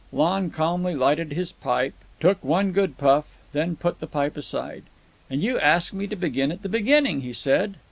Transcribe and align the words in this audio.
Lon 0.11 0.49
calmly 0.49 0.95
lighted 0.95 1.31
his 1.33 1.51
pipe, 1.51 1.93
took 2.19 2.43
one 2.43 2.71
good 2.71 2.97
puff, 2.97 3.37
then 3.53 3.75
put 3.75 3.99
the 3.99 4.07
pipe 4.07 4.35
aside. 4.35 4.85
"And 5.29 5.43
you 5.43 5.59
asked 5.59 5.93
me 5.93 6.07
to 6.07 6.15
begin 6.15 6.51
at 6.51 6.63
the 6.63 6.69
beginning," 6.69 7.21
he 7.21 7.33
said. 7.33 7.75